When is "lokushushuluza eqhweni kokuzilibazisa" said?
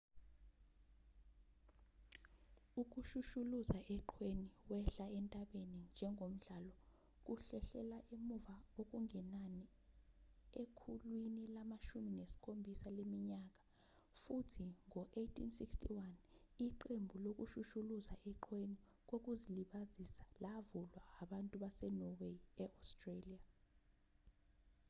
17.25-20.23